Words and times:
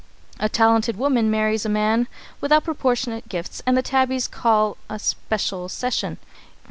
A 0.39 0.49
talented 0.49 0.97
woman 0.97 1.29
marries 1.29 1.63
a 1.63 1.69
man 1.69 2.07
without 2.41 2.63
proportionate 2.63 3.29
gifts 3.29 3.61
and 3.67 3.77
the 3.77 3.83
tabbies 3.83 4.27
call 4.27 4.77
a 4.89 4.97
special 4.97 5.69
session. 5.69 6.17